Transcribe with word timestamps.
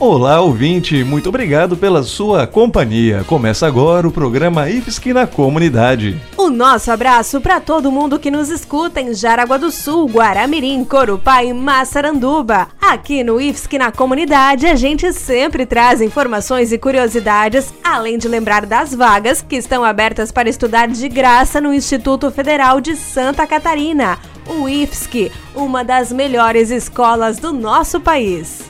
Olá, 0.00 0.40
ouvinte, 0.40 1.04
muito 1.04 1.28
obrigado 1.28 1.76
pela 1.76 2.02
sua 2.02 2.46
companhia. 2.46 3.22
Começa 3.26 3.66
agora 3.66 4.08
o 4.08 4.10
programa 4.10 4.70
IFSC 4.70 5.12
na 5.12 5.26
Comunidade. 5.26 6.18
O 6.38 6.48
nosso 6.48 6.90
abraço 6.90 7.38
para 7.38 7.60
todo 7.60 7.92
mundo 7.92 8.18
que 8.18 8.30
nos 8.30 8.48
escuta 8.48 8.98
em 8.98 9.12
Jaraguá 9.12 9.58
do 9.58 9.70
Sul, 9.70 10.08
Guaramirim, 10.08 10.86
Corupá 10.86 11.44
e 11.44 11.52
Massaranduba. 11.52 12.68
Aqui 12.80 13.22
no 13.22 13.38
IFSC 13.38 13.76
na 13.76 13.92
Comunidade, 13.92 14.66
a 14.66 14.74
gente 14.74 15.12
sempre 15.12 15.66
traz 15.66 16.00
informações 16.00 16.72
e 16.72 16.78
curiosidades, 16.78 17.70
além 17.84 18.16
de 18.16 18.26
lembrar 18.26 18.64
das 18.64 18.94
vagas 18.94 19.44
que 19.46 19.56
estão 19.56 19.84
abertas 19.84 20.32
para 20.32 20.48
estudar 20.48 20.88
de 20.88 21.10
graça 21.10 21.60
no 21.60 21.74
Instituto 21.74 22.30
Federal 22.30 22.80
de 22.80 22.96
Santa 22.96 23.46
Catarina, 23.46 24.18
o 24.46 24.66
IFSC, 24.66 25.30
uma 25.54 25.84
das 25.84 26.10
melhores 26.10 26.70
escolas 26.70 27.38
do 27.38 27.52
nosso 27.52 28.00
país. 28.00 28.69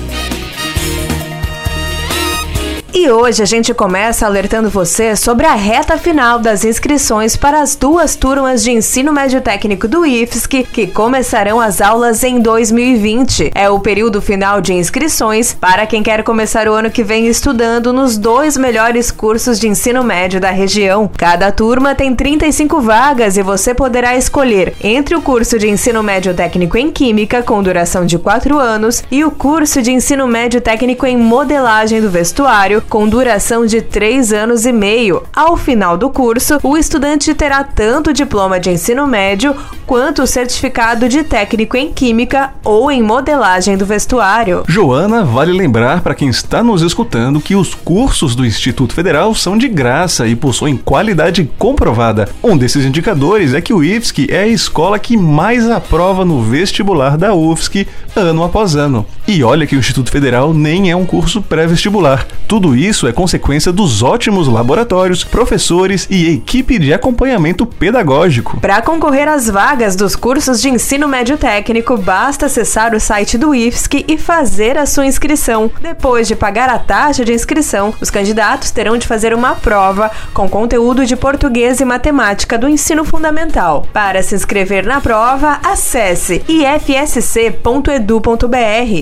E 2.93 3.09
hoje 3.09 3.41
a 3.41 3.45
gente 3.45 3.73
começa 3.73 4.25
alertando 4.25 4.69
você 4.69 5.15
sobre 5.15 5.45
a 5.45 5.55
reta 5.55 5.97
final 5.97 6.37
das 6.39 6.65
inscrições 6.65 7.37
para 7.37 7.61
as 7.61 7.73
duas 7.73 8.17
turmas 8.17 8.61
de 8.61 8.71
ensino 8.71 9.13
médio 9.13 9.39
técnico 9.39 9.87
do 9.87 10.05
IFSC 10.05 10.63
que 10.63 10.87
começarão 10.87 11.61
as 11.61 11.79
aulas 11.79 12.21
em 12.21 12.41
2020. 12.41 13.51
É 13.55 13.69
o 13.69 13.79
período 13.79 14.21
final 14.21 14.59
de 14.59 14.73
inscrições 14.73 15.53
para 15.53 15.85
quem 15.85 16.03
quer 16.03 16.21
começar 16.21 16.67
o 16.67 16.73
ano 16.73 16.91
que 16.91 17.01
vem 17.01 17.27
estudando 17.27 17.93
nos 17.93 18.17
dois 18.17 18.57
melhores 18.57 19.09
cursos 19.09 19.57
de 19.57 19.69
ensino 19.69 20.03
médio 20.03 20.41
da 20.41 20.51
região. 20.51 21.09
Cada 21.15 21.49
turma 21.49 21.95
tem 21.95 22.13
35 22.13 22.81
vagas 22.81 23.37
e 23.37 23.41
você 23.41 23.73
poderá 23.73 24.17
escolher 24.17 24.73
entre 24.83 25.15
o 25.15 25.21
curso 25.21 25.57
de 25.57 25.69
ensino 25.69 26.03
médio 26.03 26.33
técnico 26.33 26.77
em 26.77 26.91
Química, 26.91 27.41
com 27.41 27.63
duração 27.63 28.05
de 28.05 28.19
4 28.19 28.59
anos, 28.59 29.01
e 29.09 29.23
o 29.23 29.31
curso 29.31 29.81
de 29.81 29.93
ensino 29.93 30.27
médio 30.27 30.59
técnico 30.59 31.05
em 31.05 31.15
Modelagem 31.15 32.01
do 32.01 32.09
Vestuário 32.09 32.80
com 32.89 33.07
duração 33.07 33.65
de 33.65 33.81
três 33.81 34.33
anos 34.33 34.65
e 34.65 34.71
meio. 34.71 35.23
Ao 35.35 35.55
final 35.57 35.97
do 35.97 36.09
curso, 36.09 36.59
o 36.63 36.77
estudante 36.77 37.33
terá 37.33 37.63
tanto 37.63 38.09
o 38.09 38.13
diploma 38.13 38.59
de 38.59 38.69
ensino 38.69 39.07
médio 39.07 39.55
quanto 39.85 40.23
o 40.23 40.27
certificado 40.27 41.09
de 41.09 41.23
técnico 41.23 41.75
em 41.75 41.91
química 41.91 42.53
ou 42.63 42.91
em 42.91 43.01
modelagem 43.01 43.77
do 43.77 43.85
vestuário. 43.85 44.63
Joana, 44.67 45.23
vale 45.23 45.51
lembrar 45.51 46.01
para 46.01 46.15
quem 46.15 46.29
está 46.29 46.63
nos 46.63 46.81
escutando 46.81 47.41
que 47.41 47.55
os 47.55 47.73
cursos 47.73 48.35
do 48.35 48.45
Instituto 48.45 48.93
Federal 48.93 49.35
são 49.35 49.57
de 49.57 49.67
graça 49.67 50.27
e 50.27 50.35
possuem 50.35 50.77
qualidade 50.77 51.49
comprovada. 51.57 52.29
Um 52.43 52.57
desses 52.57 52.85
indicadores 52.85 53.53
é 53.53 53.61
que 53.61 53.73
o 53.73 53.83
IFSC 53.83 54.27
é 54.29 54.39
a 54.43 54.47
escola 54.47 54.97
que 54.97 55.17
mais 55.17 55.69
aprova 55.69 56.23
no 56.23 56.41
vestibular 56.41 57.17
da 57.17 57.33
UFSC 57.33 57.87
ano 58.15 58.43
após 58.43 58.75
ano. 58.75 59.05
E 59.27 59.43
olha 59.43 59.65
que 59.65 59.75
o 59.75 59.79
Instituto 59.79 60.11
Federal 60.11 60.53
nem 60.53 60.91
é 60.91 60.95
um 60.95 61.05
curso 61.05 61.41
pré-vestibular. 61.41 62.27
Tudo 62.47 62.70
isso 62.75 63.07
é 63.07 63.11
consequência 63.11 63.71
dos 63.71 64.01
ótimos 64.01 64.47
laboratórios, 64.47 65.23
professores 65.23 66.07
e 66.09 66.29
equipe 66.29 66.79
de 66.79 66.93
acompanhamento 66.93 67.65
pedagógico. 67.65 68.59
Para 68.61 68.81
concorrer 68.81 69.27
às 69.27 69.49
vagas 69.49 69.95
dos 69.95 70.15
cursos 70.15 70.61
de 70.61 70.69
ensino 70.69 71.07
médio 71.07 71.37
técnico, 71.37 71.97
basta 71.97 72.45
acessar 72.45 72.95
o 72.95 72.99
site 72.99 73.37
do 73.37 73.53
IFSC 73.53 74.05
e 74.07 74.17
fazer 74.17 74.77
a 74.77 74.85
sua 74.85 75.05
inscrição. 75.05 75.69
Depois 75.81 76.27
de 76.27 76.35
pagar 76.35 76.69
a 76.69 76.79
taxa 76.79 77.25
de 77.25 77.33
inscrição, 77.33 77.93
os 77.99 78.09
candidatos 78.09 78.71
terão 78.71 78.97
de 78.97 79.07
fazer 79.07 79.33
uma 79.33 79.55
prova 79.55 80.09
com 80.33 80.47
conteúdo 80.49 81.05
de 81.05 81.15
português 81.15 81.79
e 81.79 81.85
matemática 81.85 82.57
do 82.57 82.69
ensino 82.69 83.03
fundamental. 83.03 83.85
Para 83.91 84.23
se 84.23 84.35
inscrever 84.35 84.85
na 84.85 85.01
prova, 85.01 85.59
acesse 85.63 86.41
ifsc.edu.br. 86.47 87.51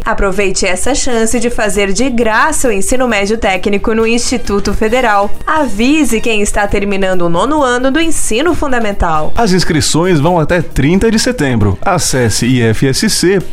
Aproveite 0.05 0.65
essa 0.65 0.95
chance 0.95 1.39
de 1.39 1.49
fazer 1.49 1.93
de 1.93 2.09
graça 2.09 2.67
o 2.67 2.71
ensino 2.71 3.07
médio 3.07 3.37
técnico 3.37 3.58
técnico 3.59 3.93
no 3.93 4.07
Instituto 4.07 4.73
Federal. 4.73 5.29
Avise 5.45 6.21
quem 6.21 6.41
está 6.41 6.65
terminando 6.65 7.23
o 7.23 7.29
nono 7.29 7.61
ano 7.61 7.91
do 7.91 7.99
ensino 7.99 8.55
fundamental. 8.55 9.33
As 9.35 9.51
inscrições 9.51 10.17
vão 10.17 10.39
até 10.39 10.61
30 10.61 11.11
de 11.11 11.19
setembro. 11.19 11.77
Acesse 11.81 12.45
ifsc.edu.br, 12.45 13.49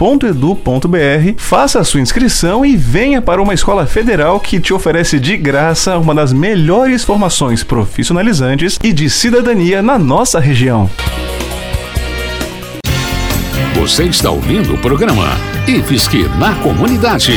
faça 1.37 1.81
a 1.81 1.84
sua 1.84 2.00
inscrição 2.00 2.65
e 2.65 2.77
venha 2.77 3.21
para 3.21 3.43
uma 3.43 3.53
escola 3.53 3.84
federal 3.84 4.39
que 4.39 4.61
te 4.61 4.72
oferece 4.72 5.19
de 5.19 5.37
graça 5.37 5.99
uma 5.99 6.15
das 6.15 6.33
melhores 6.33 7.03
formações 7.03 7.65
profissionalizantes 7.65 8.78
e 8.84 8.93
de 8.93 9.11
cidadania 9.11 9.83
na 9.83 9.99
nossa 9.99 10.38
região. 10.38 10.88
Você 13.75 14.05
está 14.05 14.31
ouvindo 14.31 14.75
o 14.75 14.78
programa 14.78 15.27
IFSC 15.67 16.28
na 16.38 16.55
Comunidade. 16.62 17.33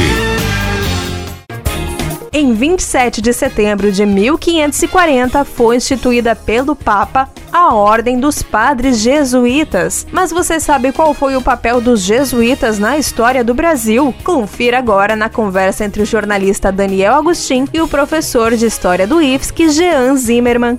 Em 2.32 2.54
27 2.54 3.22
de 3.22 3.34
setembro 3.34 3.92
de 3.92 4.06
1540 4.06 5.44
foi 5.44 5.78
instituída 5.78 6.36
pelo 6.36 6.76
Papa 6.76 7.28
a 7.52 7.74
Ordem 7.74 8.20
dos 8.20 8.44
Padres 8.44 9.00
Jesuítas. 9.00 10.06
Mas 10.12 10.32
você 10.32 10.60
sabe 10.60 10.92
qual 10.92 11.14
foi 11.16 11.36
o 11.36 11.42
papel 11.42 11.82
dos 11.82 12.02
jesuítas 12.02 12.78
na 12.78 12.98
história 12.98 13.44
do 13.44 13.56
Brasil? 13.56 14.14
Confira 14.24 14.78
agora 14.78 15.16
na 15.16 15.30
conversa 15.30 15.84
entre 15.84 16.04
o 16.04 16.06
jornalista 16.06 16.72
Daniel 16.72 17.16
Agostin 17.16 17.66
e 17.74 17.82
o 17.82 17.88
professor 17.88 18.56
de 18.56 18.68
História 18.68 19.08
do 19.08 19.20
IFSC, 19.20 19.70
Jean 19.70 20.16
Zimmermann. 20.16 20.78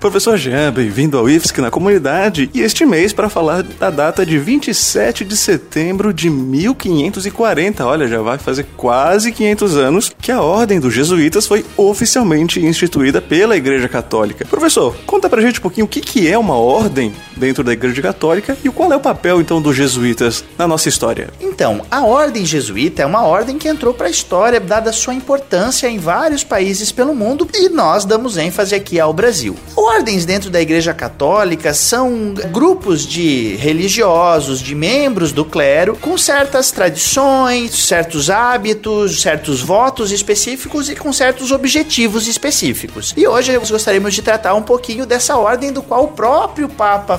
Professor 0.00 0.38
Jean, 0.38 0.72
bem-vindo 0.72 1.18
ao 1.18 1.28
IFSC 1.28 1.60
na 1.60 1.70
comunidade 1.70 2.48
e 2.54 2.62
este 2.62 2.86
mês 2.86 3.12
para 3.12 3.28
falar 3.28 3.62
da 3.62 3.90
data 3.90 4.24
de 4.24 4.38
27 4.38 5.26
de 5.26 5.36
setembro 5.36 6.10
de 6.10 6.30
1540. 6.30 7.84
Olha, 7.84 8.08
já 8.08 8.22
vai 8.22 8.38
fazer 8.38 8.64
quase 8.78 9.30
500 9.30 9.76
anos 9.76 10.10
que 10.18 10.32
a 10.32 10.40
Ordem 10.40 10.80
dos 10.80 10.94
Jesuítas 10.94 11.46
foi 11.46 11.66
oficialmente 11.76 12.64
instituída 12.64 13.20
pela 13.20 13.58
Igreja 13.58 13.90
Católica. 13.90 14.46
Professor, 14.46 14.96
conta 15.04 15.28
pra 15.28 15.42
gente 15.42 15.58
um 15.58 15.62
pouquinho 15.62 15.84
o 15.84 15.88
que, 15.88 16.00
que 16.00 16.26
é 16.26 16.38
uma 16.38 16.54
ordem 16.54 17.12
dentro 17.40 17.64
da 17.64 17.72
Igreja 17.72 18.02
Católica 18.02 18.56
e 18.62 18.68
qual 18.68 18.92
é 18.92 18.96
o 18.96 19.00
papel 19.00 19.40
então 19.40 19.60
dos 19.60 19.74
jesuítas 19.74 20.44
na 20.56 20.68
nossa 20.68 20.88
história. 20.88 21.30
Então, 21.40 21.82
a 21.90 22.04
Ordem 22.04 22.44
Jesuíta 22.44 23.02
é 23.02 23.06
uma 23.06 23.22
ordem 23.22 23.58
que 23.58 23.68
entrou 23.68 23.94
para 23.94 24.06
a 24.06 24.10
história 24.10 24.60
dada 24.60 24.92
sua 24.92 25.14
importância 25.14 25.88
em 25.88 25.98
vários 25.98 26.44
países 26.44 26.92
pelo 26.92 27.14
mundo 27.14 27.48
e 27.54 27.68
nós 27.68 28.04
damos 28.04 28.36
ênfase 28.36 28.74
aqui 28.74 29.00
ao 29.00 29.12
Brasil. 29.12 29.56
Ordens 29.74 30.24
dentro 30.24 30.50
da 30.50 30.60
Igreja 30.60 30.92
Católica 30.92 31.72
são 31.72 32.34
grupos 32.52 33.06
de 33.06 33.56
religiosos, 33.56 34.60
de 34.60 34.74
membros 34.74 35.32
do 35.32 35.44
clero, 35.44 35.96
com 35.96 36.18
certas 36.18 36.70
tradições, 36.70 37.74
certos 37.86 38.28
hábitos, 38.28 39.22
certos 39.22 39.62
votos 39.62 40.12
específicos 40.12 40.90
e 40.90 40.96
com 40.96 41.12
certos 41.12 41.50
objetivos 41.52 42.26
específicos. 42.26 43.14
E 43.16 43.26
hoje 43.26 43.56
nós 43.56 43.70
gostaríamos 43.70 44.14
de 44.14 44.22
tratar 44.22 44.54
um 44.54 44.62
pouquinho 44.62 45.06
dessa 45.06 45.36
ordem 45.36 45.72
do 45.72 45.82
qual 45.82 46.04
o 46.04 46.08
próprio 46.08 46.68
Papa 46.68 47.16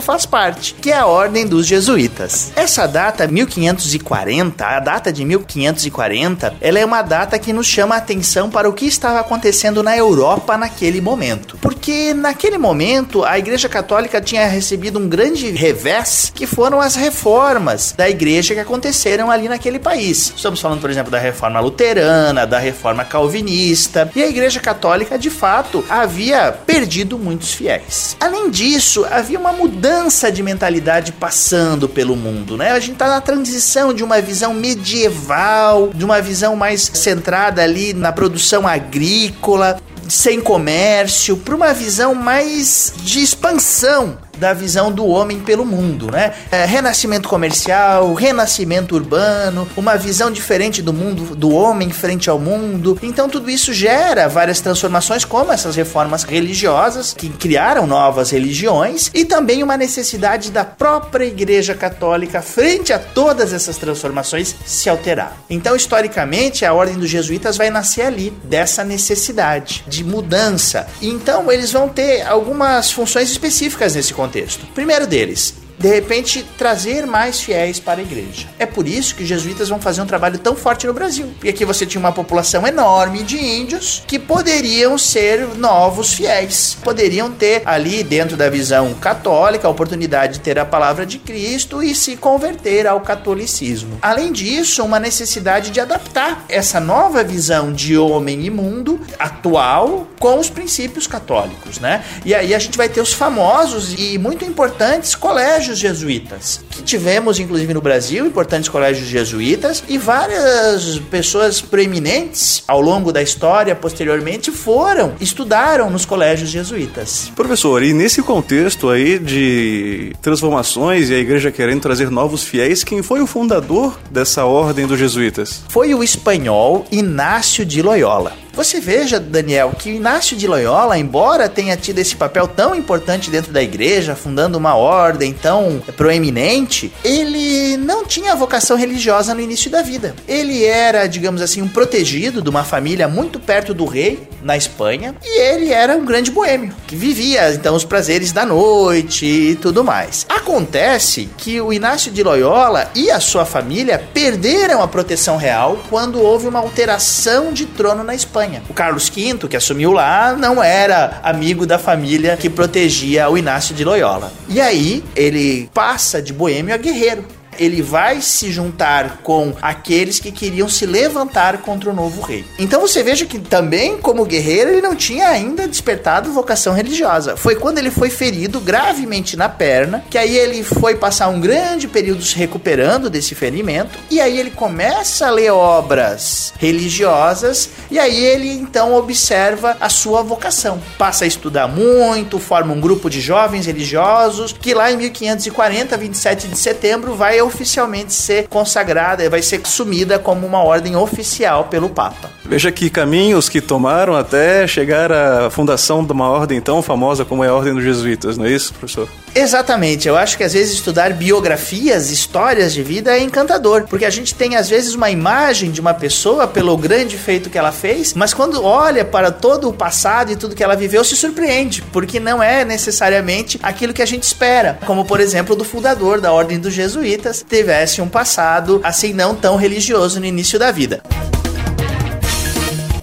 faz 0.00 0.24
parte, 0.24 0.74
que 0.74 0.90
é 0.90 0.96
a 0.96 1.06
Ordem 1.06 1.46
dos 1.46 1.66
Jesuítas. 1.66 2.50
Essa 2.56 2.86
data 2.86 3.26
1540, 3.26 4.66
a 4.66 4.80
data 4.80 5.12
de 5.12 5.24
1540, 5.24 6.56
ela 6.60 6.78
é 6.78 6.84
uma 6.84 7.02
data 7.02 7.38
que 7.38 7.52
nos 7.52 7.66
chama 7.66 7.94
a 7.94 7.98
atenção 7.98 8.50
para 8.50 8.68
o 8.68 8.72
que 8.72 8.86
estava 8.86 9.20
acontecendo 9.20 9.82
na 9.82 9.96
Europa 9.96 10.56
naquele 10.56 11.00
momento. 11.00 11.58
Porque 11.60 12.14
naquele 12.14 12.58
momento 12.58 13.24
a 13.24 13.38
Igreja 13.38 13.68
Católica 13.68 14.20
tinha 14.20 14.46
recebido 14.46 14.98
um 14.98 15.08
grande 15.08 15.50
revés, 15.50 16.32
que 16.34 16.46
foram 16.46 16.80
as 16.80 16.96
reformas 16.96 17.94
da 17.96 18.08
Igreja 18.08 18.54
que 18.54 18.60
aconteceram 18.60 19.30
ali 19.30 19.48
naquele 19.48 19.78
país. 19.78 20.32
Estamos 20.34 20.60
falando, 20.60 20.80
por 20.80 20.90
exemplo, 20.90 21.10
da 21.10 21.18
reforma 21.18 21.60
luterana, 21.60 22.46
da 22.46 22.58
reforma 22.58 23.04
calvinista, 23.04 24.10
e 24.16 24.22
a 24.22 24.28
Igreja 24.28 24.58
Católica 24.58 25.18
de 25.18 25.30
fato 25.30 25.84
havia 25.88 26.50
perdido 26.50 27.18
muitos 27.18 27.52
fiéis. 27.52 28.16
Além 28.18 28.50
disso, 28.50 29.06
havia 29.10 29.27
uma 29.36 29.52
mudança 29.52 30.30
de 30.30 30.42
mentalidade 30.42 31.12
passando 31.12 31.88
pelo 31.88 32.16
mundo, 32.16 32.56
né? 32.56 32.72
A 32.72 32.80
gente 32.80 32.92
está 32.92 33.08
na 33.08 33.20
transição 33.20 33.92
de 33.92 34.02
uma 34.02 34.20
visão 34.20 34.54
medieval, 34.54 35.90
de 35.94 36.04
uma 36.04 36.20
visão 36.20 36.56
mais 36.56 36.90
centrada 36.94 37.62
ali 37.62 37.92
na 37.92 38.12
produção 38.12 38.66
agrícola, 38.66 39.80
sem 40.08 40.40
comércio, 40.40 41.36
para 41.36 41.54
uma 41.54 41.72
visão 41.72 42.14
mais 42.14 42.92
de 43.02 43.20
expansão 43.20 44.18
da 44.38 44.52
visão 44.52 44.90
do 44.90 45.06
homem 45.06 45.40
pelo 45.40 45.66
mundo, 45.66 46.10
né? 46.10 46.32
É, 46.50 46.64
renascimento 46.64 47.28
comercial, 47.28 48.14
renascimento 48.14 48.94
urbano, 48.94 49.68
uma 49.76 49.96
visão 49.96 50.30
diferente 50.30 50.80
do 50.80 50.92
mundo, 50.92 51.36
do 51.36 51.52
homem 51.52 51.90
frente 51.90 52.30
ao 52.30 52.38
mundo. 52.38 52.98
Então 53.02 53.28
tudo 53.28 53.50
isso 53.50 53.72
gera 53.72 54.28
várias 54.28 54.60
transformações, 54.60 55.24
como 55.24 55.52
essas 55.52 55.76
reformas 55.76 56.22
religiosas 56.22 57.12
que 57.12 57.28
criaram 57.28 57.86
novas 57.86 58.30
religiões 58.30 59.10
e 59.12 59.24
também 59.24 59.62
uma 59.62 59.76
necessidade 59.76 60.50
da 60.50 60.64
própria 60.64 61.24
Igreja 61.26 61.74
Católica 61.74 62.40
frente 62.40 62.92
a 62.92 62.98
todas 62.98 63.52
essas 63.52 63.76
transformações 63.76 64.54
se 64.64 64.88
alterar. 64.88 65.36
Então 65.50 65.74
historicamente 65.74 66.64
a 66.64 66.72
ordem 66.72 66.96
dos 66.96 67.10
jesuítas 67.10 67.56
vai 67.56 67.70
nascer 67.70 68.02
ali 68.02 68.30
dessa 68.44 68.84
necessidade 68.84 69.84
de 69.86 70.04
mudança. 70.04 70.86
Então 71.02 71.50
eles 71.50 71.72
vão 71.72 71.88
ter 71.88 72.22
algumas 72.22 72.90
funções 72.92 73.30
específicas 73.30 73.94
nesse 73.94 74.14
contexto 74.14 74.27
contexto. 74.28 74.66
Primeiro 74.74 75.06
deles, 75.06 75.54
de 75.78 75.88
repente 75.88 76.44
trazer 76.56 77.06
mais 77.06 77.40
fiéis 77.40 77.78
para 77.78 78.00
a 78.00 78.02
igreja. 78.02 78.48
É 78.58 78.66
por 78.66 78.86
isso 78.88 79.14
que 79.14 79.22
os 79.22 79.28
jesuítas 79.28 79.68
vão 79.68 79.80
fazer 79.80 80.02
um 80.02 80.06
trabalho 80.06 80.38
tão 80.38 80.56
forte 80.56 80.86
no 80.86 80.92
Brasil. 80.92 81.32
E 81.42 81.48
aqui 81.48 81.64
você 81.64 81.86
tinha 81.86 82.00
uma 82.00 82.12
população 82.12 82.66
enorme 82.66 83.22
de 83.22 83.36
índios 83.36 84.02
que 84.06 84.18
poderiam 84.18 84.98
ser 84.98 85.56
novos 85.56 86.12
fiéis. 86.12 86.76
Poderiam 86.82 87.30
ter 87.30 87.62
ali 87.64 88.02
dentro 88.02 88.36
da 88.36 88.50
visão 88.50 88.92
católica 88.94 89.68
a 89.68 89.70
oportunidade 89.70 90.34
de 90.34 90.40
ter 90.40 90.58
a 90.58 90.64
palavra 90.64 91.06
de 91.06 91.18
Cristo 91.18 91.82
e 91.82 91.94
se 91.94 92.16
converter 92.16 92.86
ao 92.86 93.00
catolicismo. 93.00 93.98
Além 94.02 94.32
disso, 94.32 94.84
uma 94.84 94.98
necessidade 94.98 95.70
de 95.70 95.80
adaptar 95.80 96.44
essa 96.48 96.80
nova 96.80 97.22
visão 97.22 97.72
de 97.72 97.96
homem 97.96 98.44
e 98.44 98.50
mundo 98.50 99.00
atual 99.18 100.08
com 100.18 100.38
os 100.38 100.50
princípios 100.50 101.06
católicos, 101.06 101.78
né? 101.78 102.04
E 102.24 102.34
aí 102.34 102.54
a 102.54 102.58
gente 102.58 102.76
vai 102.76 102.88
ter 102.88 103.00
os 103.00 103.12
famosos 103.12 103.94
e 103.96 104.18
muito 104.18 104.44
importantes 104.44 105.14
colégios 105.14 105.67
colégios 105.68 105.78
jesuítas, 105.78 106.60
que 106.70 106.82
tivemos 106.82 107.38
inclusive 107.38 107.74
no 107.74 107.80
Brasil, 107.80 108.26
importantes 108.26 108.68
colégios 108.68 109.06
jesuítas, 109.06 109.82
e 109.88 109.98
várias 109.98 110.98
pessoas 111.10 111.60
preeminentes 111.60 112.62
ao 112.66 112.80
longo 112.80 113.12
da 113.12 113.22
história, 113.22 113.74
posteriormente, 113.74 114.50
foram, 114.50 115.14
estudaram 115.20 115.90
nos 115.90 116.04
colégios 116.04 116.50
jesuítas. 116.50 117.30
Professor, 117.36 117.82
e 117.82 117.92
nesse 117.92 118.22
contexto 118.22 118.88
aí 118.88 119.18
de 119.18 120.12
transformações 120.22 121.10
e 121.10 121.14
a 121.14 121.18
igreja 121.18 121.50
querendo 121.50 121.80
trazer 121.80 122.10
novos 122.10 122.44
fiéis, 122.44 122.82
quem 122.82 123.02
foi 123.02 123.20
o 123.20 123.26
fundador 123.26 123.98
dessa 124.10 124.44
ordem 124.44 124.86
dos 124.86 124.98
jesuítas? 124.98 125.62
Foi 125.68 125.94
o 125.94 126.02
espanhol 126.02 126.86
Inácio 126.90 127.64
de 127.64 127.82
Loyola. 127.82 128.47
Você 128.58 128.80
veja, 128.80 129.20
Daniel, 129.20 129.72
que 129.78 129.88
Inácio 129.88 130.36
de 130.36 130.48
Loyola, 130.48 130.98
embora 130.98 131.48
tenha 131.48 131.76
tido 131.76 132.00
esse 132.00 132.16
papel 132.16 132.48
tão 132.48 132.74
importante 132.74 133.30
dentro 133.30 133.52
da 133.52 133.62
igreja, 133.62 134.16
fundando 134.16 134.58
uma 134.58 134.74
ordem 134.74 135.32
tão 135.32 135.80
proeminente, 135.96 136.92
ele 137.04 137.76
não 137.76 138.04
tinha 138.04 138.34
vocação 138.34 138.76
religiosa 138.76 139.32
no 139.32 139.40
início 139.40 139.70
da 139.70 139.80
vida. 139.80 140.12
Ele 140.26 140.64
era, 140.64 141.06
digamos 141.06 141.40
assim, 141.40 141.62
um 141.62 141.68
protegido 141.68 142.42
de 142.42 142.50
uma 142.50 142.64
família 142.64 143.06
muito 143.06 143.38
perto 143.38 143.72
do 143.72 143.84
rei, 143.84 144.26
na 144.42 144.56
Espanha, 144.56 145.14
e 145.22 145.40
ele 145.40 145.72
era 145.72 145.96
um 145.96 146.04
grande 146.04 146.30
boêmio, 146.30 146.74
que 146.86 146.96
vivia 146.96 147.52
então 147.52 147.74
os 147.74 147.84
prazeres 147.84 148.32
da 148.32 148.44
noite 148.44 149.24
e 149.24 149.54
tudo 149.56 149.84
mais. 149.84 150.26
Acontece 150.28 151.28
que 151.36 151.60
o 151.60 151.72
Inácio 151.72 152.10
de 152.10 152.22
Loyola 152.22 152.90
e 152.94 153.10
a 153.10 153.20
sua 153.20 153.44
família 153.44 154.02
perderam 154.12 154.82
a 154.82 154.88
proteção 154.88 155.36
real 155.36 155.78
quando 155.88 156.20
houve 156.20 156.48
uma 156.48 156.58
alteração 156.58 157.52
de 157.52 157.66
trono 157.66 158.02
na 158.02 158.14
Espanha. 158.14 158.47
O 158.68 158.74
Carlos 158.74 159.08
V, 159.08 159.48
que 159.48 159.56
assumiu 159.56 159.92
lá, 159.92 160.34
não 160.36 160.62
era 160.62 161.20
amigo 161.22 161.66
da 161.66 161.78
família 161.78 162.36
que 162.36 162.48
protegia 162.48 163.28
o 163.28 163.36
Inácio 163.36 163.74
de 163.74 163.84
Loyola. 163.84 164.32
E 164.48 164.60
aí 164.60 165.04
ele 165.14 165.68
passa 165.72 166.20
de 166.20 166.32
boêmio 166.32 166.74
a 166.74 166.76
guerreiro 166.76 167.24
ele 167.58 167.82
vai 167.82 168.20
se 168.20 168.50
juntar 168.50 169.18
com 169.22 169.52
aqueles 169.60 170.20
que 170.20 170.30
queriam 170.30 170.68
se 170.68 170.86
levantar 170.86 171.58
contra 171.58 171.90
o 171.90 171.94
novo 171.94 172.22
rei. 172.22 172.44
Então 172.58 172.80
você 172.80 173.02
veja 173.02 173.26
que 173.26 173.38
também, 173.38 173.98
como 173.98 174.24
guerreiro, 174.24 174.70
ele 174.70 174.80
não 174.80 174.94
tinha 174.94 175.28
ainda 175.28 175.66
despertado 175.66 176.32
vocação 176.32 176.72
religiosa. 176.72 177.36
Foi 177.36 177.56
quando 177.56 177.78
ele 177.78 177.90
foi 177.90 178.10
ferido 178.10 178.60
gravemente 178.60 179.36
na 179.36 179.48
perna, 179.48 180.04
que 180.10 180.18
aí 180.18 180.36
ele 180.36 180.62
foi 180.62 180.94
passar 180.94 181.28
um 181.28 181.40
grande 181.40 181.88
período 181.88 182.22
se 182.22 182.36
recuperando 182.36 183.10
desse 183.10 183.34
ferimento, 183.34 183.98
e 184.10 184.20
aí 184.20 184.38
ele 184.38 184.50
começa 184.50 185.26
a 185.26 185.30
ler 185.30 185.50
obras 185.50 186.52
religiosas, 186.58 187.70
e 187.90 187.98
aí 187.98 188.24
ele 188.24 188.50
então 188.50 188.94
observa 188.94 189.76
a 189.80 189.88
sua 189.88 190.22
vocação. 190.22 190.80
Passa 190.96 191.24
a 191.24 191.28
estudar 191.28 191.68
muito, 191.68 192.38
forma 192.38 192.72
um 192.74 192.80
grupo 192.80 193.10
de 193.10 193.20
jovens 193.20 193.66
religiosos, 193.66 194.52
que 194.52 194.74
lá 194.74 194.90
em 194.90 194.96
1540, 194.96 195.96
27 195.96 196.48
de 196.48 196.56
setembro, 196.58 197.14
vai 197.14 197.40
oficialmente 197.48 198.12
ser 198.12 198.46
consagrada, 198.48 199.28
vai 199.28 199.42
ser 199.42 199.60
assumida 199.64 200.18
como 200.18 200.46
uma 200.46 200.62
ordem 200.62 200.94
oficial 200.94 201.64
pelo 201.64 201.88
Papa. 201.88 202.30
Veja 202.44 202.72
que 202.72 202.88
caminhos 202.88 203.48
que 203.48 203.60
tomaram 203.60 204.14
até 204.14 204.66
chegar 204.66 205.12
à 205.12 205.50
fundação 205.50 206.02
de 206.02 206.12
uma 206.12 206.30
ordem 206.30 206.60
tão 206.60 206.80
famosa 206.80 207.24
como 207.24 207.44
é 207.44 207.48
a 207.48 207.54
Ordem 207.54 207.74
dos 207.74 207.84
Jesuítas, 207.84 208.38
não 208.38 208.46
é 208.46 208.50
isso, 208.50 208.72
professor? 208.72 209.06
Exatamente. 209.34 210.08
Eu 210.08 210.16
acho 210.16 210.36
que 210.36 210.44
às 210.44 210.54
vezes 210.54 210.74
estudar 210.74 211.12
biografias, 211.12 212.10
histórias 212.10 212.72
de 212.72 212.82
vida 212.82 213.16
é 213.16 213.22
encantador, 213.22 213.86
porque 213.86 214.06
a 214.06 214.10
gente 214.10 214.34
tem 214.34 214.56
às 214.56 214.68
vezes 214.68 214.94
uma 214.94 215.10
imagem 215.10 215.70
de 215.70 215.80
uma 215.80 215.92
pessoa 215.92 216.46
pelo 216.46 216.76
grande 216.76 217.18
feito 217.18 217.50
que 217.50 217.58
ela 217.58 217.70
fez, 217.70 218.14
mas 218.14 218.32
quando 218.32 218.64
olha 218.64 219.04
para 219.04 219.30
todo 219.30 219.68
o 219.68 219.72
passado 219.72 220.32
e 220.32 220.36
tudo 220.36 220.56
que 220.56 220.64
ela 220.64 220.74
viveu, 220.74 221.04
se 221.04 221.16
surpreende, 221.16 221.82
porque 221.92 222.18
não 222.18 222.42
é 222.42 222.64
necessariamente 222.64 223.58
aquilo 223.62 223.92
que 223.92 224.02
a 224.02 224.06
gente 224.06 224.22
espera. 224.22 224.78
Como 224.86 225.04
por 225.04 225.20
exemplo, 225.20 225.54
do 225.54 225.64
fundador 225.64 226.20
da 226.20 226.32
Ordem 226.32 226.58
dos 226.58 226.72
Jesuítas 226.72 227.37
tivesse 227.44 228.00
um 228.00 228.08
passado 228.08 228.80
assim 228.84 229.12
não 229.12 229.34
tão 229.34 229.56
religioso 229.56 230.20
no 230.20 230.26
início 230.26 230.58
da 230.58 230.70
vida. 230.70 231.02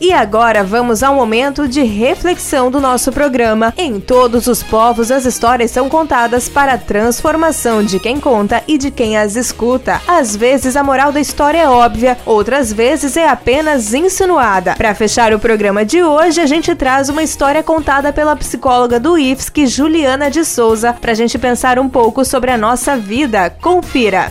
E 0.05 0.13
agora 0.13 0.63
vamos 0.63 1.01
ao 1.01 1.15
momento 1.15 1.67
de 1.67 1.81
reflexão 1.81 2.69
do 2.69 2.79
nosso 2.79 3.11
programa. 3.11 3.73
Em 3.75 3.99
todos 3.99 4.45
os 4.45 4.61
povos, 4.61 5.09
as 5.09 5.25
histórias 5.25 5.71
são 5.71 5.89
contadas 5.89 6.47
para 6.47 6.73
a 6.73 6.77
transformação 6.77 7.83
de 7.83 7.99
quem 7.99 8.19
conta 8.19 8.61
e 8.67 8.77
de 8.77 8.91
quem 8.91 9.17
as 9.17 9.35
escuta. 9.35 9.99
Às 10.07 10.35
vezes 10.35 10.75
a 10.75 10.83
moral 10.83 11.11
da 11.11 11.19
história 11.19 11.57
é 11.57 11.67
óbvia, 11.67 12.19
outras 12.23 12.71
vezes 12.71 13.17
é 13.17 13.27
apenas 13.27 13.95
insinuada. 13.95 14.75
Para 14.75 14.93
fechar 14.93 15.33
o 15.33 15.39
programa 15.39 15.83
de 15.83 16.03
hoje, 16.03 16.39
a 16.39 16.45
gente 16.45 16.75
traz 16.75 17.09
uma 17.09 17.23
história 17.23 17.63
contada 17.63 18.13
pela 18.13 18.35
psicóloga 18.35 18.99
do 18.99 19.17
IFSC, 19.17 19.65
Juliana 19.65 20.29
de 20.29 20.45
Souza, 20.45 20.93
para 20.93 21.13
a 21.13 21.15
gente 21.15 21.39
pensar 21.39 21.79
um 21.79 21.89
pouco 21.89 22.23
sobre 22.23 22.51
a 22.51 22.57
nossa 22.59 22.95
vida. 22.95 23.49
Confira! 23.59 24.29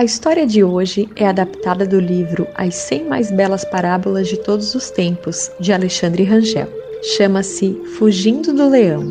A 0.00 0.04
história 0.04 0.46
de 0.46 0.64
hoje 0.64 1.10
é 1.14 1.26
adaptada 1.26 1.86
do 1.86 2.00
livro 2.00 2.46
As 2.54 2.74
100 2.74 3.04
Mais 3.04 3.30
Belas 3.30 3.66
Parábolas 3.66 4.28
de 4.28 4.38
Todos 4.38 4.74
os 4.74 4.90
Tempos, 4.90 5.50
de 5.60 5.74
Alexandre 5.74 6.24
Rangel. 6.24 6.68
Chama-se 7.02 7.78
Fugindo 7.98 8.50
do 8.54 8.66
Leão. 8.66 9.04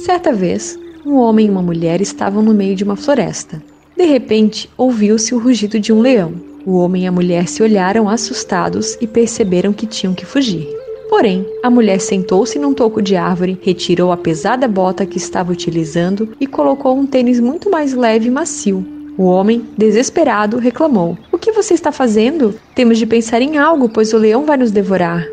Certa 0.00 0.34
vez, 0.34 0.78
um 1.02 1.14
homem 1.14 1.46
e 1.46 1.50
uma 1.50 1.62
mulher 1.62 2.02
estavam 2.02 2.42
no 2.42 2.52
meio 2.52 2.76
de 2.76 2.84
uma 2.84 2.94
floresta. 2.94 3.62
De 3.96 4.04
repente, 4.04 4.68
ouviu-se 4.76 5.34
o 5.34 5.38
rugido 5.38 5.80
de 5.80 5.94
um 5.94 6.02
leão. 6.02 6.34
O 6.66 6.76
homem 6.76 7.04
e 7.04 7.06
a 7.06 7.12
mulher 7.12 7.48
se 7.48 7.62
olharam 7.62 8.06
assustados 8.06 8.98
e 9.00 9.06
perceberam 9.06 9.72
que 9.72 9.86
tinham 9.86 10.12
que 10.12 10.26
fugir. 10.26 10.68
Porém, 11.08 11.46
a 11.62 11.70
mulher 11.70 12.02
sentou-se 12.02 12.58
num 12.58 12.74
toco 12.74 13.00
de 13.00 13.16
árvore, 13.16 13.58
retirou 13.62 14.12
a 14.12 14.16
pesada 14.18 14.68
bota 14.68 15.06
que 15.06 15.16
estava 15.16 15.52
utilizando 15.52 16.34
e 16.38 16.46
colocou 16.46 16.94
um 16.94 17.06
tênis 17.06 17.40
muito 17.40 17.70
mais 17.70 17.94
leve 17.94 18.28
e 18.28 18.30
macio, 18.30 18.93
o 19.16 19.24
homem, 19.24 19.66
desesperado, 19.76 20.58
reclamou: 20.58 21.16
O 21.30 21.38
que 21.38 21.52
você 21.52 21.74
está 21.74 21.92
fazendo? 21.92 22.54
Temos 22.74 22.98
de 22.98 23.06
pensar 23.06 23.40
em 23.40 23.56
algo, 23.56 23.88
pois 23.88 24.12
o 24.12 24.18
leão 24.18 24.44
vai 24.44 24.56
nos 24.56 24.70
devorar. 24.70 25.24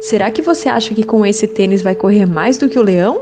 Será 0.00 0.30
que 0.30 0.42
você 0.42 0.68
acha 0.68 0.94
que 0.94 1.04
com 1.04 1.24
esse 1.24 1.46
tênis 1.46 1.82
vai 1.82 1.94
correr 1.94 2.26
mais 2.26 2.56
do 2.58 2.68
que 2.68 2.78
o 2.78 2.82
leão? 2.82 3.20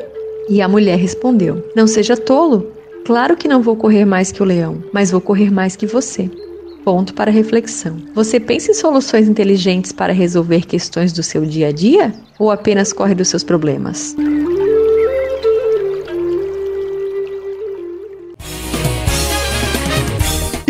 E 0.49 0.63
a 0.63 0.69
mulher 0.69 0.99
respondeu: 0.99 1.63
Não 1.75 1.87
seja 1.87 2.17
tolo. 2.17 2.73
Claro 3.05 3.37
que 3.37 3.49
não 3.49 3.63
vou 3.63 3.77
correr 3.77 4.05
mais 4.05 4.33
que 4.33 4.43
o 4.43 4.47
leão, 4.47 4.83
mas 4.93 5.11
vou 5.11 5.21
correr 5.21 5.51
mais 5.51 5.77
que 5.77 5.87
você. 5.87 6.31
Ponto 6.85 7.15
para 7.15 7.31
reflexão. 7.31 7.97
Você 8.15 8.39
pensa 8.41 8.71
em 8.71 8.75
soluções 8.75 9.29
inteligentes 9.29 9.93
para 9.93 10.13
resolver 10.13 10.67
questões 10.67 11.13
do 11.13 11.23
seu 11.23 11.45
dia 11.45 11.69
a 11.69 11.73
dia? 11.73 12.13
Ou 12.39 12.51
apenas 12.51 12.93
corre 12.93 13.15
dos 13.15 13.29
seus 13.29 13.45
problemas? 13.45 14.15